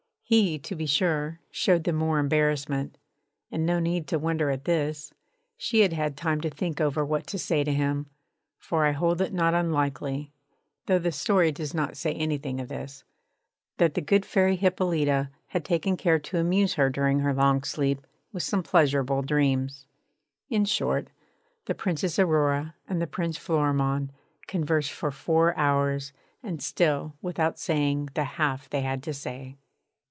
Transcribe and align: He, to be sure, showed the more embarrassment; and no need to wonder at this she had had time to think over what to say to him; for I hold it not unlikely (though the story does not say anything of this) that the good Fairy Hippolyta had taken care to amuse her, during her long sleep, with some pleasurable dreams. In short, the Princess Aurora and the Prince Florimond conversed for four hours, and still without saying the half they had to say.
He, 0.33 0.59
to 0.59 0.77
be 0.77 0.85
sure, 0.85 1.41
showed 1.51 1.83
the 1.83 1.91
more 1.91 2.17
embarrassment; 2.17 2.97
and 3.51 3.65
no 3.65 3.79
need 3.81 4.07
to 4.07 4.17
wonder 4.17 4.49
at 4.49 4.63
this 4.63 5.11
she 5.57 5.81
had 5.81 5.91
had 5.91 6.15
time 6.15 6.39
to 6.39 6.49
think 6.49 6.79
over 6.79 7.03
what 7.03 7.27
to 7.27 7.37
say 7.37 7.65
to 7.65 7.73
him; 7.73 8.05
for 8.57 8.85
I 8.85 8.93
hold 8.93 9.19
it 9.19 9.33
not 9.33 9.53
unlikely 9.53 10.31
(though 10.85 10.99
the 10.99 11.11
story 11.11 11.51
does 11.51 11.73
not 11.73 11.97
say 11.97 12.13
anything 12.13 12.61
of 12.61 12.69
this) 12.69 13.03
that 13.75 13.93
the 13.93 13.99
good 13.99 14.25
Fairy 14.25 14.55
Hippolyta 14.55 15.31
had 15.47 15.65
taken 15.65 15.97
care 15.97 16.17
to 16.19 16.37
amuse 16.37 16.75
her, 16.75 16.89
during 16.89 17.19
her 17.19 17.33
long 17.33 17.63
sleep, 17.63 18.07
with 18.31 18.41
some 18.43 18.63
pleasurable 18.63 19.23
dreams. 19.23 19.85
In 20.49 20.63
short, 20.63 21.09
the 21.65 21.75
Princess 21.75 22.17
Aurora 22.17 22.75
and 22.87 23.01
the 23.01 23.05
Prince 23.05 23.35
Florimond 23.37 24.13
conversed 24.47 24.91
for 24.93 25.11
four 25.11 25.53
hours, 25.57 26.13
and 26.41 26.63
still 26.63 27.17
without 27.21 27.59
saying 27.59 28.11
the 28.13 28.23
half 28.23 28.69
they 28.69 28.79
had 28.83 29.03
to 29.03 29.13
say. 29.13 29.57